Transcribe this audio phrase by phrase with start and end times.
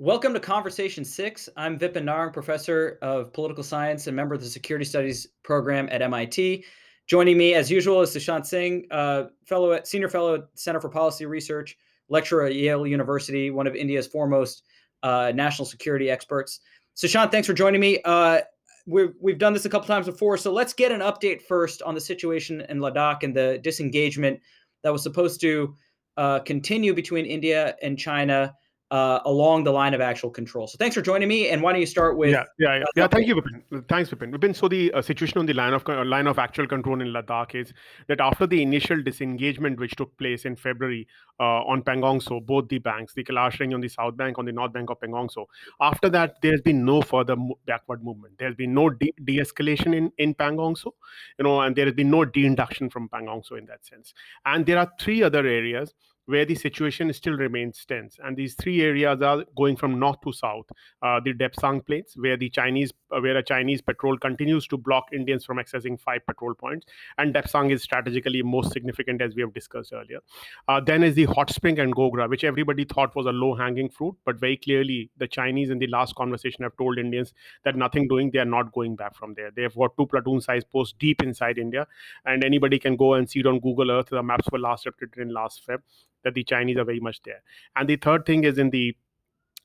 [0.00, 1.46] Welcome to Conversation Six.
[1.58, 6.00] I'm Vipin Narang, professor of political science and member of the Security Studies program at
[6.00, 6.64] MIT.
[7.06, 10.88] Joining me, as usual, is Sushant Singh, uh, fellow at senior fellow at Center for
[10.88, 11.76] Policy Research,
[12.08, 14.62] lecturer at Yale University, one of India's foremost
[15.02, 16.60] uh, national security experts.
[16.96, 18.00] Sushant, thanks for joining me.
[18.06, 18.40] Uh,
[18.86, 21.94] we've we've done this a couple times before, so let's get an update first on
[21.94, 24.40] the situation in Ladakh and the disengagement
[24.82, 25.74] that was supposed to
[26.16, 28.54] uh, continue between India and China
[28.90, 30.66] uh, along the line of actual control.
[30.66, 31.48] So thanks for joining me.
[31.48, 32.30] And why don't you start with?
[32.30, 32.84] Yeah, yeah, yeah.
[32.96, 33.88] yeah thank you, Vipin.
[33.88, 34.32] Thanks, Vipin.
[34.34, 34.54] Vipin.
[34.54, 37.54] So the uh, situation on the line of uh, line of actual control in Ladakh
[37.54, 37.72] is
[38.08, 41.06] that after the initial disengagement which took place in February
[41.38, 44.44] uh, on Pangong So, both the banks, the Kailash Range on the south bank, on
[44.44, 45.48] the north bank of Pangong So,
[45.80, 48.38] after that there has been no further mo- backward movement.
[48.38, 50.94] There has been no de- escalation in in Pangong So,
[51.38, 54.12] you know, and there has been no de-induction from Pangong So in that sense.
[54.44, 55.94] And there are three other areas
[56.30, 58.16] where the situation still remains tense.
[58.22, 60.66] And these three areas are going from north to south.
[61.02, 65.08] Uh, the Depsang Plains, where the Chinese, uh, where a Chinese patrol continues to block
[65.12, 66.86] Indians from accessing five patrol points,
[67.18, 70.20] and Depsang is strategically most significant, as we have discussed earlier.
[70.68, 74.14] Uh, then is the Hot Spring and Gogra, which everybody thought was a low-hanging fruit,
[74.24, 78.30] but very clearly the Chinese in the last conversation have told Indians that nothing doing,
[78.30, 79.50] they are not going back from there.
[79.50, 81.86] They have got two platoon-sized posts deep inside India,
[82.24, 84.10] and anybody can go and see it on Google Earth.
[84.10, 85.78] The maps were last updated in last Feb
[86.24, 87.42] that the Chinese are very much there.
[87.76, 88.96] And the third thing is in the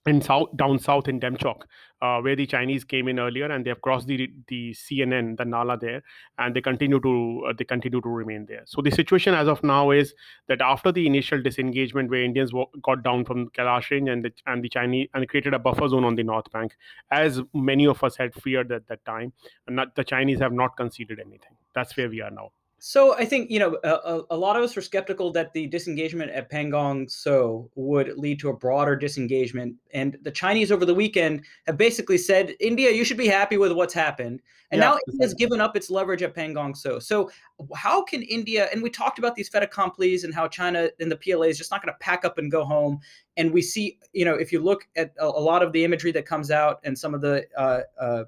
[0.06, 1.62] in south down south in Demchok,
[2.02, 5.46] uh, where the Chinese came in earlier and they have crossed the the CNN, the
[5.46, 6.04] Nala there,
[6.38, 8.62] and they continue to uh, they continue to remain there.
[8.66, 10.14] So the situation as of now is
[10.48, 12.52] that after the initial disengagement, where Indians
[12.84, 16.04] got down from Kailash Range and the and the Chinese and created a buffer zone
[16.04, 16.76] on the north bank,
[17.12, 19.34] as many of us had feared at that time,
[19.66, 21.58] and not, the Chinese have not conceded anything.
[21.74, 22.52] That's where we are now.
[22.88, 26.30] So I think you know a, a, lot of us were skeptical that the disengagement
[26.30, 31.46] at Pangong So would lead to a broader disengagement, and the Chinese over the weekend
[31.66, 35.34] have basically said, "India, you should be happy with what's happened." And yeah, now has
[35.34, 37.00] given up its leverage at Pangong So.
[37.00, 37.32] So
[37.74, 38.70] how can India?
[38.72, 41.72] And we talked about these fait accomplis and how China and the PLA is just
[41.72, 43.00] not going to pack up and go home.
[43.36, 46.12] And we see, you know, if you look at a, a lot of the imagery
[46.12, 48.24] that comes out and some of the uh, uh,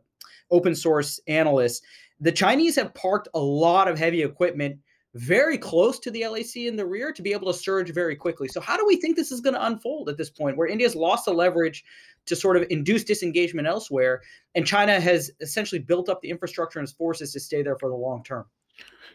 [0.50, 1.81] open source analysts
[2.20, 4.80] the Chinese have parked a lot of heavy equipment
[5.16, 8.48] very close to the LAC in the rear to be able to surge very quickly.
[8.48, 10.96] So, how do we think this is going to unfold at this point where India's
[10.96, 11.84] lost the leverage
[12.28, 14.22] to sort of induce disengagement elsewhere,
[14.54, 17.90] and China has essentially built up the infrastructure and its forces to stay there for
[17.90, 18.46] the long term?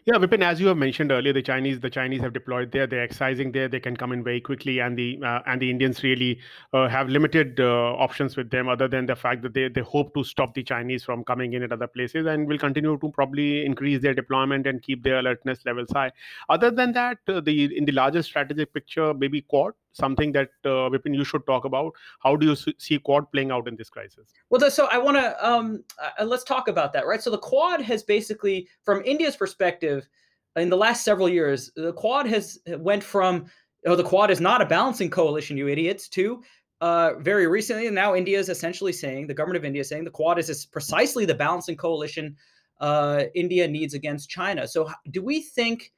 [0.05, 2.85] Yeah, Vipin, as you have mentioned earlier, the Chinese the Chinese have deployed there.
[2.85, 3.69] They're excising there.
[3.69, 6.41] They can come in very quickly, and the uh, and the Indians really
[6.73, 10.13] uh, have limited uh, options with them, other than the fact that they they hope
[10.15, 13.65] to stop the Chinese from coming in at other places, and will continue to probably
[13.65, 16.11] increase their deployment and keep their alertness levels high.
[16.49, 20.89] Other than that, uh, the in the larger strategic picture, maybe Quad something that uh,
[20.89, 21.93] Vipin you should talk about.
[22.19, 24.33] How do you see Quad playing out in this crisis?
[24.49, 25.83] Well, so I want to um,
[26.19, 27.21] uh, let's talk about that, right?
[27.21, 30.07] So the Quad has basically, from India's perspective,
[30.55, 33.45] in the last several years, the Quad has went from
[33.85, 36.41] oh, the Quad is not a balancing coalition, you idiots, to
[36.81, 40.03] uh, very recently, and now India is essentially saying the government of India is saying
[40.03, 42.35] the Quad is precisely the balancing coalition
[42.81, 44.67] uh, India needs against China.
[44.67, 45.93] So, do we think,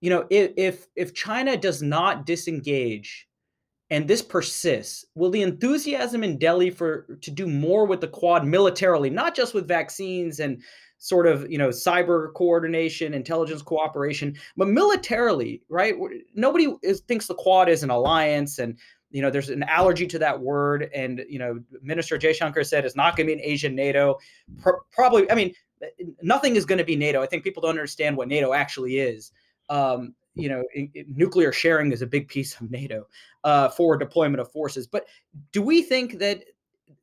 [0.00, 3.26] you know, if, if China does not disengage
[3.90, 8.46] and this persists, will the enthusiasm in Delhi for to do more with the Quad
[8.46, 10.62] militarily, not just with vaccines and
[10.98, 15.96] sort of you know cyber coordination, intelligence cooperation, but militarily, right?
[16.34, 18.78] Nobody is, thinks the Quad is an alliance, and
[19.10, 20.88] you know there's an allergy to that word.
[20.94, 24.18] And you know, Minister Jaishankar said it's not going to be an Asian NATO.
[24.62, 25.52] Pro- probably, I mean,
[26.22, 27.22] nothing is going to be NATO.
[27.22, 29.32] I think people don't understand what NATO actually is.
[29.68, 33.06] Um, you know, in, in nuclear sharing is a big piece of NATO
[33.44, 34.86] uh, for deployment of forces.
[34.86, 35.06] But
[35.52, 36.44] do we think that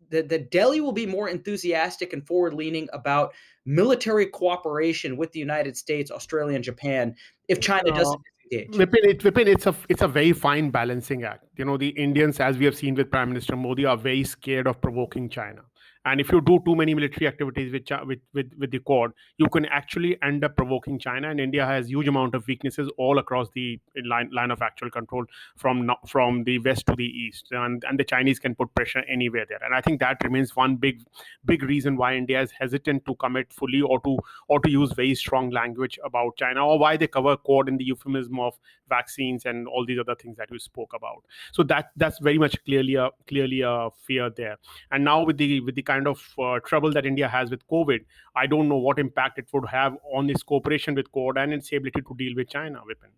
[0.09, 3.33] that, that Delhi will be more enthusiastic and forward leaning about
[3.65, 7.13] military cooperation with the United States, Australia, and Japan
[7.49, 8.21] if China doesn't
[8.51, 8.69] engage?
[8.69, 11.45] Vipin, it, it's a it's a very fine balancing act.
[11.57, 14.67] You know, the Indians, as we have seen with Prime Minister Modi, are very scared
[14.67, 15.63] of provoking China
[16.07, 19.47] and if you do too many military activities with, with with with the quad you
[19.55, 21.29] can actually end up provoking china.
[21.29, 25.25] And india has huge amount of weaknesses all across the line line of actual control
[25.57, 27.47] from from the west to the east.
[27.51, 29.59] And and the chinese can put pressure anywhere there.
[29.63, 31.03] And i think that remains one big
[31.45, 34.17] big reason why india is hesitant to commit fully or to
[34.47, 37.85] or to use very strong language about china or why they cover quad in the
[37.85, 38.59] euphemism of
[38.89, 41.23] vaccines and all these other things that you spoke about.
[41.51, 44.57] So that that's very much clearly a clearly a fear there.
[44.91, 47.67] And now with the with the kind kind of uh, trouble that India has with
[47.67, 47.99] COVID,
[48.35, 51.71] I don't know what impact it would have on its cooperation with Quad and its
[51.71, 53.11] ability to deal with China, Vipin.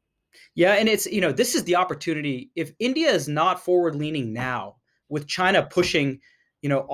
[0.55, 2.51] Yeah, and it's you know this is the opportunity.
[2.55, 4.75] If India is not forward leaning now,
[5.09, 6.19] with China pushing
[6.61, 6.85] you know,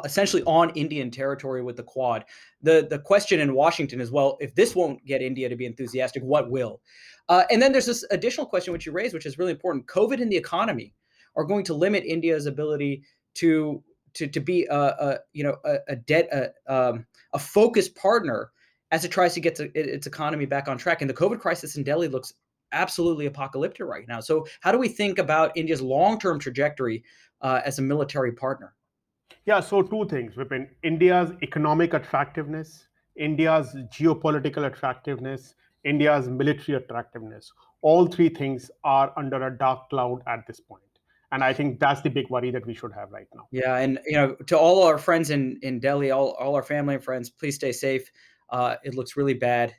[0.04, 2.26] essentially on Indian territory with the Quad.
[2.60, 6.22] The the question in Washington is, well, if this won't get India to be enthusiastic,
[6.22, 6.82] what will?
[7.30, 9.86] Uh, and then there's this additional question which you raised, which is really important.
[9.86, 10.92] COVID and the economy
[11.36, 13.02] are going to limit India's ability
[13.36, 13.82] to
[14.14, 18.50] to to be a, a you know a, a debt a, um, a focused partner
[18.90, 21.00] as it tries to get to, its economy back on track.
[21.00, 22.34] And the COVID crisis in Delhi looks
[22.72, 24.20] absolutely apocalyptic right now.
[24.20, 27.02] So how do we think about India's long term trajectory
[27.40, 28.74] uh, as a military partner?
[29.46, 30.68] Yeah, so two things, Vipin.
[30.82, 37.52] India's economic attractiveness, India's geopolitical attractiveness, India's military attractiveness.
[37.82, 40.82] All three things are under a dark cloud at this point.
[41.32, 43.48] And I think that's the big worry that we should have right now.
[43.50, 46.94] Yeah, and you know, to all our friends in in Delhi, all, all our family
[46.94, 48.10] and friends, please stay safe.
[48.50, 49.74] Uh, it looks really bad,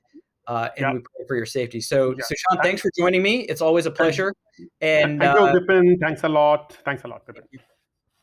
[0.47, 0.93] uh, and yeah.
[0.93, 1.79] we pray for your safety.
[1.79, 2.23] So, yeah.
[2.25, 3.41] Sushant, thanks for joining me.
[3.41, 4.33] It's always a pleasure.
[4.81, 5.95] And thank you, uh, Vipin.
[6.01, 6.77] Thanks a lot.
[6.83, 7.43] Thanks a lot, Vipin.